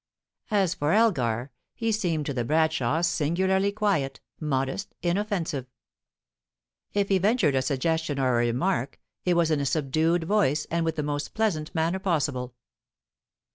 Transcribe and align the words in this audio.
As 0.49 0.73
for 0.73 0.93
Elgar, 0.93 1.51
he 1.75 1.91
seemed 1.91 2.25
to 2.25 2.33
the 2.33 2.43
Bradshaws 2.43 3.05
singularly 3.05 3.71
quiet, 3.71 4.19
modest, 4.39 4.95
inoffensive. 5.03 5.67
If 6.91 7.09
he 7.09 7.19
ventured 7.19 7.53
a 7.53 7.61
suggestion 7.61 8.17
or 8.17 8.29
a 8.33 8.39
remark, 8.47 8.99
it 9.25 9.35
was 9.35 9.51
in 9.51 9.59
a 9.59 9.65
subdued 9.67 10.23
voice 10.23 10.65
and 10.71 10.83
with 10.85 10.95
the 10.95 11.03
most 11.03 11.35
pleasant 11.35 11.75
manner 11.75 11.99
possible. 11.99 12.55